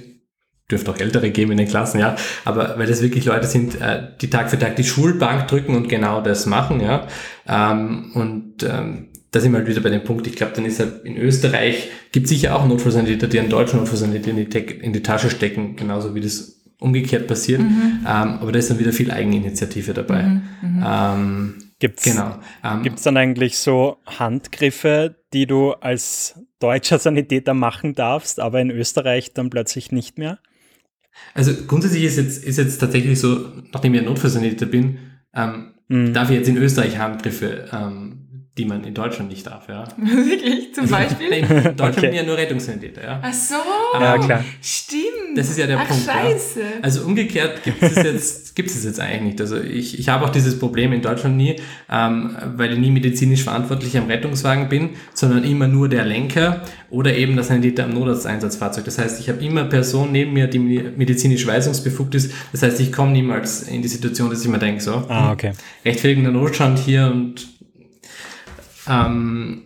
[0.70, 4.04] dürfte auch ältere geben in den Klassen, ja, aber weil das wirklich Leute sind, äh,
[4.22, 7.08] die Tag für Tag die Schulbank drücken und genau das machen, ja.
[7.48, 10.80] Ähm, und ähm, da sind wir halt wieder bei dem Punkt, ich glaube, dann ist
[10.80, 15.04] halt in Österreich, gibt sicher auch Notfallsanitäter, die einen deutschen Notfallsanitäter in die, in die
[15.04, 17.62] Tasche stecken, genauso wie das umgekehrt passiert.
[17.62, 18.00] Mhm.
[18.02, 20.24] Ähm, aber da ist dann wieder viel Eigeninitiative dabei.
[20.24, 20.42] Mhm.
[20.62, 20.84] Mhm.
[20.86, 22.40] Ähm, Gibt's, genau.
[22.64, 28.72] Ähm, gibt's dann eigentlich so Handgriffe, die du als deutscher Sanitäter machen darfst, aber in
[28.72, 30.40] Österreich dann plötzlich nicht mehr?
[31.34, 35.00] Also grundsätzlich ist jetzt, ist jetzt tatsächlich so, nachdem ich ein Notfallsanitäter bin,
[35.34, 36.14] ähm, mhm.
[36.14, 38.25] darf ich jetzt in Österreich Handgriffe ähm,
[38.58, 39.84] die man in Deutschland nicht darf, ja.
[39.98, 40.74] Wirklich?
[40.74, 41.28] Zum also, Beispiel?
[41.28, 42.02] in Deutschland okay.
[42.08, 43.20] bin ja nur Rettungssanitäter, ja.
[43.22, 43.56] Ach so,
[44.00, 44.46] ja, klar.
[44.62, 45.04] stimmt.
[45.36, 46.06] Das ist ja der Ach, Punkt.
[46.06, 46.62] scheiße.
[46.62, 46.66] Ja.
[46.82, 49.42] Also umgekehrt gibt es jetzt, gibt es jetzt eigentlich nicht.
[49.42, 51.58] Also ich, ich habe auch dieses Problem in Deutschland nie,
[51.92, 57.14] ähm, weil ich nie medizinisch verantwortlich am Rettungswagen bin, sondern immer nur der Lenker oder
[57.14, 58.86] eben das Sanitäter am Notarzteinsatzfahrzeug.
[58.86, 62.32] Das heißt, ich habe immer Person neben mir, die medizinisch weisungsbefugt ist.
[62.54, 65.52] Das heißt, ich komme niemals in die Situation, dass ich mir denke, so, ah, okay.
[65.84, 67.55] rechtfertigender Notstand hier und
[68.90, 69.64] ähm,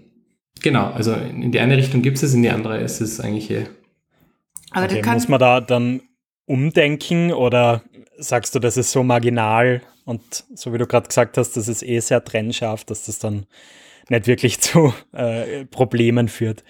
[0.62, 3.66] genau, also in die eine Richtung gibt es, in die andere ist es eigentlich eh.
[4.72, 6.02] Aber okay, muss man da dann
[6.46, 7.84] umdenken oder
[8.18, 10.22] sagst du, das ist so marginal und
[10.54, 13.46] so wie du gerade gesagt hast, das ist eh sehr trennscharf, dass das dann
[14.10, 16.64] nicht wirklich zu äh, Problemen führt?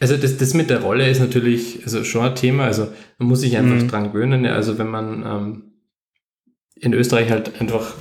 [0.00, 2.64] Also das, das mit der Rolle ist natürlich also schon ein Thema.
[2.64, 2.88] Also
[3.18, 3.88] man muss sich einfach mhm.
[3.88, 4.44] dran gewöhnen.
[4.46, 5.62] Also wenn man ähm,
[6.74, 7.94] in Österreich halt einfach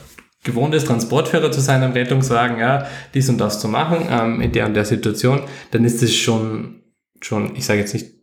[0.46, 4.54] gewohnt ist, Transportführer zu sein am Rettungswagen, ja, dies und das zu machen, ähm, in
[4.54, 6.84] der und der Situation, dann ist es schon,
[7.20, 8.14] schon, ich sage jetzt nicht,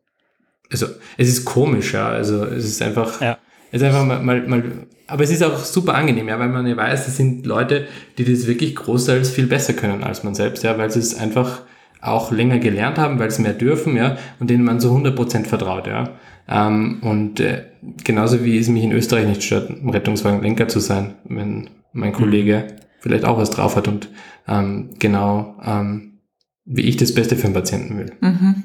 [0.70, 0.86] also
[1.18, 3.38] es ist komisch, ja, also es ist einfach, ja.
[3.70, 4.62] es ist einfach mal, mal, mal,
[5.06, 8.24] aber es ist auch super angenehm, ja, weil man ja weiß, es sind Leute, die
[8.24, 11.62] das wirklich großteils viel besser können als man selbst, ja, weil sie es einfach
[12.00, 15.86] auch länger gelernt haben, weil sie mehr dürfen, ja, und denen man so 100% vertraut,
[15.86, 16.10] ja.
[16.48, 17.64] Ähm, und äh,
[18.04, 22.12] genauso wie es mich in Österreich nicht stört, im Rettungswagen Lenker zu sein, wenn mein
[22.12, 22.82] Kollege mhm.
[23.00, 24.08] vielleicht auch was drauf hat und
[24.48, 26.20] ähm, genau ähm,
[26.64, 28.12] wie ich das Beste für den Patienten will.
[28.20, 28.64] Mhm.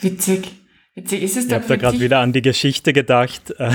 [0.00, 0.52] Witzig.
[0.94, 3.70] Witzig ist es Ich habe da gerade wieder an die Geschichte gedacht, äh,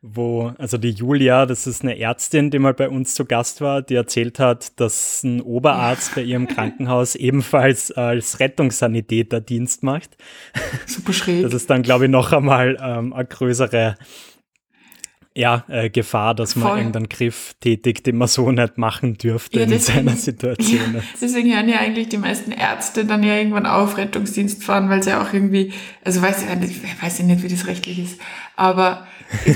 [0.00, 3.82] wo, also die Julia, das ist eine Ärztin, die mal bei uns zu Gast war,
[3.82, 10.16] die erzählt hat, dass ein Oberarzt bei ihrem Krankenhaus ebenfalls als Rettungssanitäter Dienst macht.
[10.86, 11.42] Super schräg.
[11.42, 13.96] Das ist dann, glaube ich, noch einmal ähm, eine größere
[15.34, 16.78] ja, äh, Gefahr, dass man Voll.
[16.78, 20.80] irgendeinen Griff tätigt, den man so nicht machen dürfte ja, in seiner Situation.
[20.94, 25.02] Ja, deswegen hören ja eigentlich die meisten Ärzte dann ja irgendwann auf Rettungsdienst fahren, weil
[25.02, 25.72] sie auch irgendwie,
[26.04, 28.20] also weiß ich, nicht, weiß ich nicht, wie das rechtlich ist,
[28.56, 29.06] aber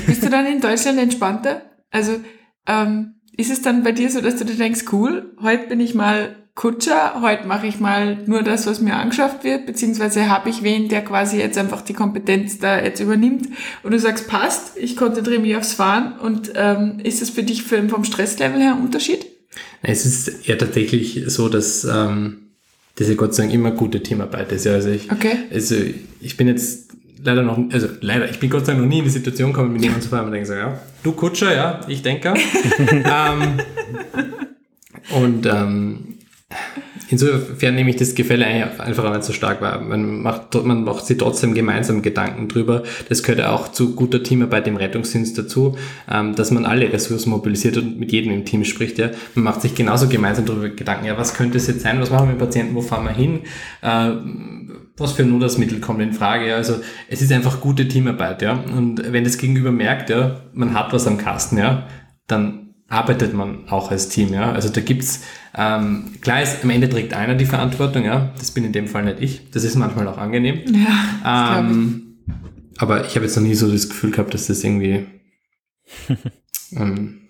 [0.05, 1.61] bist du dann in Deutschland entspannter?
[1.91, 2.19] Also
[2.65, 5.93] ähm, ist es dann bei dir so, dass du dir denkst, cool, heute bin ich
[5.93, 10.63] mal Kutscher, heute mache ich mal nur das, was mir angeschafft wird, beziehungsweise habe ich
[10.63, 13.47] wen, der quasi jetzt einfach die Kompetenz da jetzt übernimmt
[13.83, 17.61] und du sagst, passt, ich konzentriere mich aufs Fahren und ähm, ist das für dich
[17.61, 19.27] für, vom Stresslevel her ein Unterschied?
[19.83, 22.47] Es ist ja tatsächlich so, dass ähm,
[22.95, 24.65] das ja Gott sei Dank immer gute Teamarbeit ist.
[24.65, 25.37] Ja, also ich, okay.
[25.53, 25.75] also
[26.21, 26.89] ich bin jetzt
[27.23, 29.73] leider noch, also leider, ich bin Gott sei Dank noch nie in die Situation gekommen,
[29.73, 32.33] mit jemandem zu fahren und denke so, ja, du Kutscher, ja, ich denke.
[32.89, 33.59] ähm,
[35.11, 36.16] und ähm,
[37.09, 39.81] Insofern nehme ich das Gefälle einfach nicht so stark wahr.
[39.81, 42.83] Man macht, man macht sich trotzdem gemeinsam Gedanken drüber.
[43.07, 45.77] Das gehört auch zu guter Teamarbeit im Rettungsdienst dazu,
[46.11, 48.97] ähm, dass man alle Ressourcen mobilisiert und mit jedem im Team spricht.
[48.97, 49.11] Ja.
[49.35, 52.27] Man macht sich genauso gemeinsam darüber Gedanken, ja, was könnte es jetzt sein, was machen
[52.27, 53.41] wir mit Patienten, wo fahren wir hin,
[53.81, 54.11] äh,
[54.97, 56.47] was für Notarztmittel kommt in Frage.
[56.47, 56.55] Ja.
[56.55, 56.75] Also
[57.09, 58.41] es ist einfach gute Teamarbeit.
[58.41, 58.53] Ja.
[58.53, 61.87] Und wenn das Gegenüber merkt, ja, man hat was am Kasten, ja,
[62.27, 64.51] dann arbeitet man auch als Team, ja.
[64.51, 65.23] Also da gibt's
[65.55, 68.31] ähm, klar ist, am Ende trägt einer die Verantwortung, ja.
[68.37, 69.51] Das bin in dem Fall nicht ich.
[69.51, 70.61] Das ist manchmal auch angenehm.
[71.23, 72.17] Ja, ähm,
[72.77, 75.05] aber ich habe jetzt noch nie so das Gefühl gehabt, dass das irgendwie
[76.75, 77.21] ähm,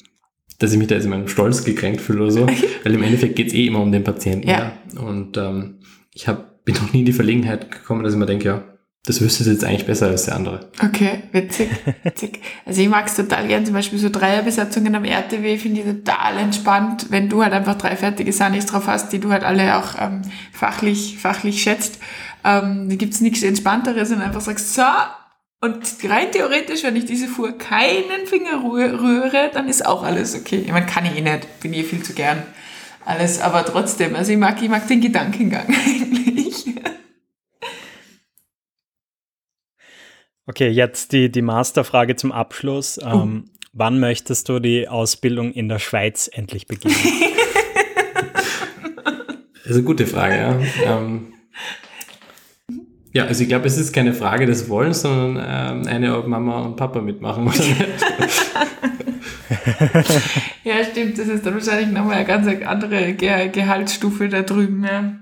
[0.60, 2.48] dass ich mich da jetzt in meinem Stolz gekränkt fühle oder so,
[2.84, 4.48] weil im Endeffekt geht es eh immer um den Patienten.
[4.48, 4.74] Ja.
[4.94, 5.02] Ja.
[5.02, 5.80] Und ähm,
[6.14, 8.64] ich hab, bin noch nie in die Verlegenheit gekommen, dass ich mir denke, ja,
[9.08, 10.70] das wüsste es jetzt eigentlich besser als der andere.
[10.84, 11.70] Okay, witzig,
[12.04, 12.42] witzig.
[12.66, 16.38] Also ich mag es total gern, zum Beispiel so Dreierbesatzungen am RTW finde ich total
[16.38, 19.96] entspannt, wenn du halt einfach drei fertige Sanis drauf hast, die du halt alle auch
[20.00, 22.00] ähm, fachlich, fachlich schätzt.
[22.44, 24.84] Ähm, da gibt's nichts Entspannteres und einfach sagst, so,
[25.62, 30.36] und rein theoretisch, wenn ich diese Fuhr keinen Finger rühr- rühre, dann ist auch alles
[30.36, 30.62] okay.
[30.66, 32.44] Ich meine, kann ich eh nicht, bin eh viel zu gern
[33.06, 36.66] alles, aber trotzdem, also ich mag, ich mag den Gedankengang eigentlich.
[40.48, 43.00] Okay, jetzt die, die Masterfrage zum Abschluss.
[43.04, 46.96] Ähm, Wann möchtest du die Ausbildung in der Schweiz endlich beginnen?
[49.64, 50.58] Das ist eine gute Frage, ja.
[50.86, 51.34] Ähm,
[53.12, 56.62] ja, also ich glaube, es ist keine Frage des Wollens, sondern ähm, eine, ob Mama
[56.62, 57.76] und Papa mitmachen oder nicht.
[60.64, 65.18] Ja, stimmt, das ist dann wahrscheinlich nochmal eine ganz andere Ge Gehaltsstufe da drüben, ja.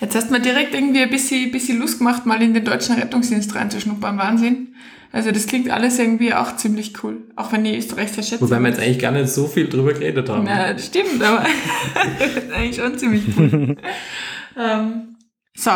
[0.00, 2.96] Jetzt hast du mir direkt irgendwie ein bisschen, bisschen Lust gemacht, mal in den deutschen
[2.96, 4.18] Rettungsdienst reinzuschnuppern.
[4.18, 4.74] Wahnsinn.
[5.12, 7.22] Also das klingt alles irgendwie auch ziemlich cool.
[7.36, 8.40] Auch wenn die Österreich sehr schätzen.
[8.44, 10.46] Wobei wir jetzt eigentlich gar nicht so viel drüber geredet haben.
[10.46, 11.44] Ja, das stimmt, aber
[12.18, 13.76] das ist eigentlich schon ziemlich cool.
[14.58, 15.16] ähm,
[15.54, 15.70] so,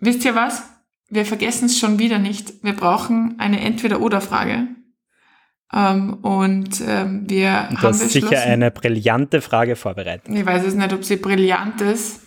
[0.00, 0.64] wisst ihr was?
[1.08, 2.64] Wir vergessen es schon wieder nicht.
[2.64, 4.66] Wir brauchen eine Entweder-Oder-Frage.
[5.72, 10.34] Ähm, und ähm, wir Du haben hast sicher eine brillante Frage vorbereitet.
[10.34, 12.22] ich weiß es nicht, ob sie brillant ist,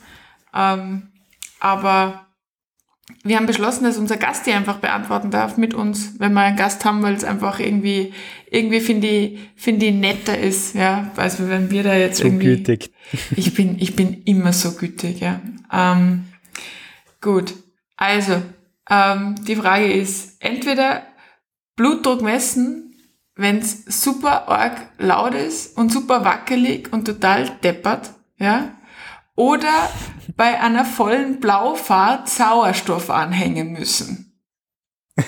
[0.53, 1.11] ähm,
[1.59, 2.27] aber
[3.23, 6.57] wir haben beschlossen, dass unser Gast die einfach beantworten darf mit uns, wenn wir einen
[6.57, 8.13] Gast haben, weil es einfach irgendwie,
[8.51, 12.57] irgendwie finde ich, finde ich netter ist, ja, also wenn wir da jetzt Zu irgendwie,
[12.57, 12.91] gütig.
[13.35, 15.39] ich bin, ich bin immer so gütig, ja.
[15.71, 16.25] Ähm,
[17.21, 17.53] gut,
[17.95, 18.41] also,
[18.89, 21.03] ähm, die Frage ist, entweder
[21.75, 22.95] Blutdruck messen,
[23.35, 28.76] wenn's super arg laut ist und super wackelig und total deppert, ja,
[29.37, 29.89] oder
[30.35, 34.41] bei einer vollen Blaufahrt Sauerstoff anhängen müssen.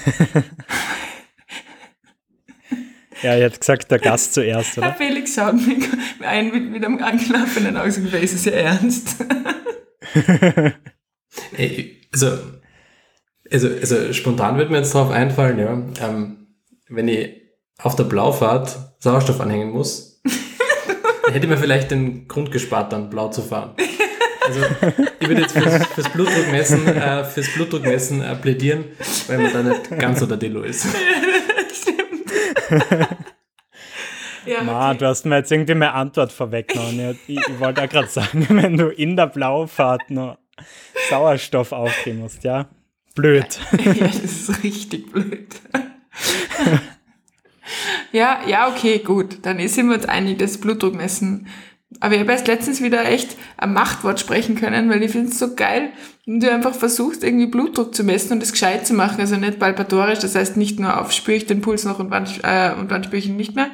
[3.22, 4.94] Ja, er hat gesagt, der Gast zuerst, Herr oder?
[4.94, 5.90] Felix schaut mich
[6.22, 9.16] ein mit, mit einem angelaufenen Auge und sagt, ist es ja ernst?
[12.12, 12.40] Also,
[13.52, 16.48] also, also spontan wird mir jetzt drauf einfallen, ja, ähm,
[16.88, 17.30] wenn ich
[17.82, 23.10] auf der Blaufahrt Sauerstoff anhängen muss, dann hätte ich mir vielleicht den Grund gespart, dann
[23.10, 23.76] blau zu fahren.
[24.50, 24.62] Also
[25.20, 28.86] ich würde jetzt fürs, fürs Blutdruckmessen, äh, fürs Blutdruckmessen äh, plädieren,
[29.28, 30.88] weil man da nicht ganz der Dillo ist.
[34.48, 37.20] ja, Ma, du hast mir jetzt irgendwie meine Antwort vorweggenommen.
[37.28, 40.40] Ich, ich wollte auch gerade sagen, wenn du in der Blaufahrt nur
[41.10, 42.68] Sauerstoff aufgeben musst, ja?
[43.14, 43.60] Blöd.
[43.86, 45.48] ja, das ist richtig blöd.
[48.12, 49.46] ja, ja, okay, gut.
[49.46, 51.48] Dann sind wir uns einig, das Blutdruckmessen.
[52.00, 55.40] Aber ich habe erst letztens wieder echt ein Machtwort sprechen können, weil ich finde es
[55.40, 55.90] so geil,
[56.26, 59.20] wenn du einfach versuchst, irgendwie Blutdruck zu messen und das gescheit zu machen.
[59.20, 62.28] Also nicht palpatorisch, das heißt nicht nur auf spüre ich den Puls noch und wann,
[62.44, 63.72] äh, und wann spüre ich ihn nicht mehr,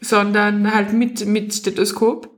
[0.00, 2.37] sondern halt mit, mit Stethoskop.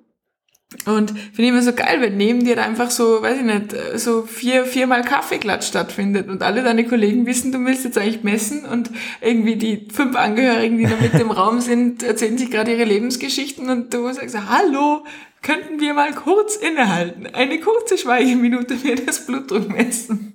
[0.87, 4.23] Und finde ich immer so geil, wenn neben dir einfach so, weiß ich nicht, so
[4.23, 8.89] vier, viermal Kaffeeklatsch stattfindet und alle deine Kollegen wissen, du willst jetzt eigentlich messen und
[9.21, 13.69] irgendwie die fünf Angehörigen, die da mit im Raum sind, erzählen sich gerade ihre Lebensgeschichten
[13.69, 15.05] und du sagst, hallo,
[15.43, 17.27] könnten wir mal kurz innehalten?
[17.27, 20.35] Eine kurze Schweigeminute für das Blutdruck messen.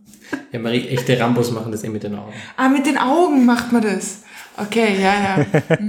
[0.51, 2.33] Ja, Marie, echte Rambos machen das eh mit den Augen.
[2.57, 4.23] Ah, mit den Augen macht man das.
[4.57, 5.45] Okay, ja, ja.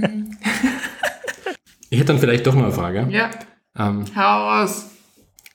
[1.89, 3.07] Ich hätte dann vielleicht doch noch eine Frage.
[3.11, 3.29] Ja,
[3.77, 4.87] Ähm, hau raus.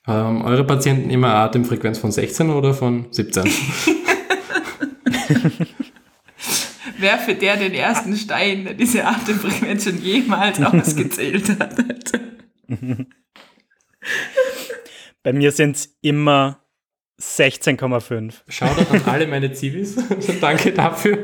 [0.06, 3.44] ähm, eure Patienten immer eine Atemfrequenz von 16 oder von 17?
[6.98, 11.74] Werfe der den ersten Stein, der diese Atemfrequenz schon jemals ausgezählt hat.
[15.22, 16.61] Bei mir sind es immer
[17.20, 18.35] 16,5.
[18.48, 19.96] Shoutout an alle meine Zivis.
[20.40, 21.22] Danke dafür.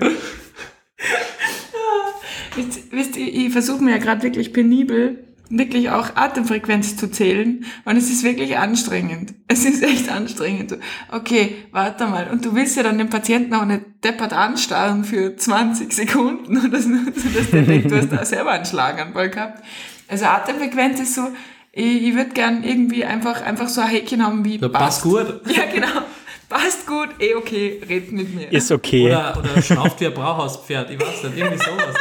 [2.55, 7.65] Wisst, wisst ihr, ich versuche mir ja gerade wirklich penibel, wirklich auch Atemfrequenz zu zählen.
[7.85, 9.35] Und es ist wirklich anstrengend.
[9.47, 10.77] Es ist echt anstrengend.
[11.11, 12.29] Okay, warte mal.
[12.31, 16.81] Und du willst ja dann den Patienten auch nicht deppert anstarren für 20 Sekunden oder
[16.81, 16.91] so,
[17.35, 19.65] dass der denkt, du hast da selber einen Schlaganfall gehabt.
[20.09, 21.29] Also Atemfrequenz ist so,
[21.73, 25.41] ich, ich würde gern irgendwie einfach, einfach so ein Häkchen haben wie Ja, passt gut.
[25.47, 26.03] Ja, genau.
[26.49, 28.51] Passt gut, eh okay, red mit mir.
[28.51, 29.07] Ist okay.
[29.07, 30.91] Oder, oder schnauft wie ein Brauhauspferd.
[30.91, 31.95] Ich weiß nicht, irgendwie sowas.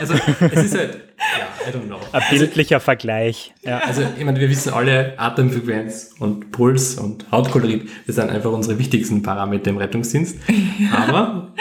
[0.00, 1.98] Also, es ist halt, ja, I don't know.
[2.12, 3.54] Ein bildlicher Vergleich.
[3.62, 3.78] Ja.
[3.78, 8.78] Also, ich meine, wir wissen alle, Atemfrequenz und Puls und Hautkolorit, das sind einfach unsere
[8.78, 10.36] wichtigsten Parameter im Rettungsdienst.
[10.92, 11.52] Aber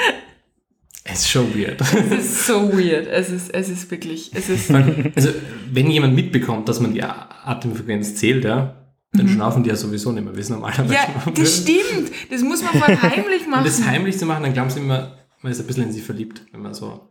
[1.05, 1.81] Es ist schon weird.
[1.81, 1.93] Es
[2.25, 3.07] ist so weird.
[3.07, 4.71] Es ist, es ist wirklich, es ist.
[4.71, 5.29] Also,
[5.71, 8.75] wenn jemand mitbekommt, dass man die Atemfrequenz zählt, ja,
[9.11, 10.85] dann schlafen die ja sowieso nicht mehr, wissen normalerweise.
[10.87, 10.91] Mhm.
[10.93, 12.11] Ja, das stimmt.
[12.31, 13.65] Das muss man voll heimlich Und machen.
[13.65, 16.41] das heimlich zu machen, dann glauben sie immer, man ist ein bisschen in sie verliebt,
[16.51, 17.09] wenn man so.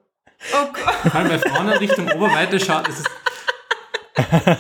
[0.53, 0.95] Oh Gott.
[1.13, 3.11] Vor allem bei Frauen in Richtung Oberweite schaut, das ist.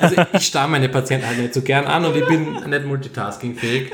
[0.01, 3.91] Also ich starre meine Patienten halt nicht so gern an und ich bin nicht multitaskingfähig.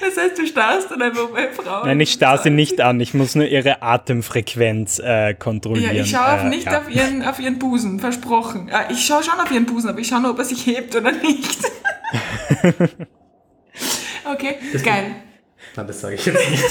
[0.00, 1.86] Das heißt, du starrst dann einfach bei Frauen.
[1.86, 3.00] Nein, ich starre sie nicht an.
[3.00, 5.96] Ich muss nur ihre Atemfrequenz äh, Ja, kontrollieren.
[5.96, 6.78] ich schaue äh, nicht ja.
[6.78, 8.68] auf, ihren, auf ihren Busen, versprochen.
[8.70, 10.94] Ja, ich schaue schon auf ihren Busen, aber ich schaue nur, ob er sich hebt
[10.94, 11.58] oder nicht.
[14.32, 15.16] okay, geil.
[15.76, 16.62] Nein, das sage ich jetzt nicht.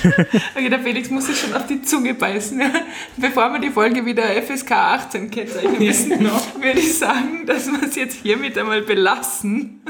[0.54, 2.60] Okay, der Felix muss sich schon auf die Zunge beißen.
[2.60, 2.70] Ja.
[3.16, 6.40] Bevor wir die Folge wieder FSK 18 kennzeichnen müssen, genau.
[6.60, 9.80] würde ich sagen, dass wir es jetzt hiermit einmal belassen.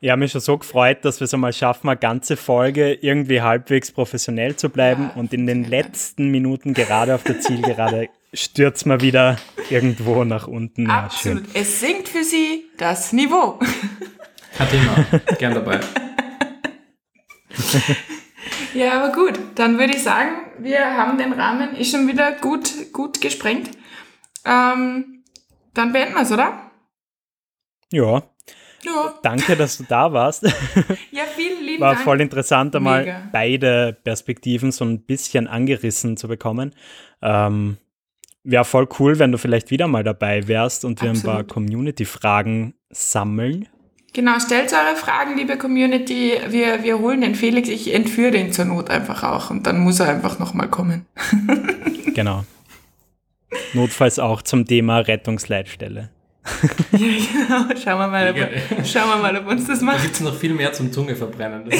[0.00, 3.42] Ich habe mich schon so gefreut, dass wir es einmal schaffen, eine ganze Folge irgendwie
[3.42, 5.20] halbwegs professionell zu bleiben Ja.
[5.20, 9.38] und in den letzten Minuten gerade auf der Zielgerade stürzt man wieder
[9.70, 10.86] irgendwo nach unten.
[10.86, 11.44] Ja, Absolut.
[11.54, 13.58] Es sinkt für Sie das Niveau.
[14.70, 15.06] Thema.
[15.38, 15.80] Gern dabei.
[18.74, 19.38] Ja, aber gut.
[19.54, 23.70] Dann würde ich sagen, wir haben den Rahmen ist schon wieder gut, gut gesprengt.
[24.44, 25.24] Ähm,
[25.74, 26.70] dann beenden wir es, oder?
[27.92, 28.22] Ja,
[28.82, 29.14] Ja.
[29.22, 30.42] danke, dass du da warst.
[31.10, 32.04] Ja, vielen lieben War Dank.
[32.04, 33.22] voll interessant, einmal Mega.
[33.32, 36.74] beide Perspektiven so ein bisschen angerissen zu bekommen.
[37.22, 37.78] Ähm,
[38.44, 41.52] Wäre voll cool, wenn du vielleicht wieder mal dabei wärst und wir ein paar Absolut.
[41.52, 43.68] Community-Fragen sammeln.
[44.14, 46.32] Genau, stellt eure Fragen, liebe Community.
[46.48, 47.68] Wir, wir holen den Felix.
[47.68, 51.06] Ich entführe ihn zur Not einfach auch und dann muss er einfach nochmal kommen.
[52.14, 52.44] Genau.
[53.74, 56.10] Notfalls auch zum Thema Rettungsleitstelle.
[56.90, 57.76] Ja, genau.
[57.80, 60.02] Schauen wir mal, ob, schauen wir mal, ob uns das Da macht.
[60.02, 61.70] gibt es noch viel mehr zum Zunge verbrennen.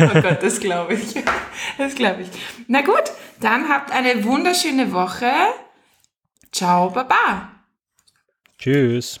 [0.00, 1.14] Oh Gott, das glaube ich.
[1.78, 2.28] Das glaube ich.
[2.66, 3.04] Na gut,
[3.40, 5.30] dann habt eine wunderschöne Woche.
[6.50, 7.50] Ciao, Baba.
[8.58, 9.20] Tschüss.